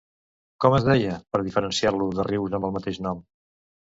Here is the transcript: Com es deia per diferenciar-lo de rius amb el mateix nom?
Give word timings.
Com 0.63 0.75
es 0.77 0.85
deia 0.87 1.17
per 1.35 1.41
diferenciar-lo 1.47 2.07
de 2.21 2.25
rius 2.29 2.57
amb 2.61 2.65
el 2.71 2.73
mateix 2.79 2.99
nom? 3.09 3.21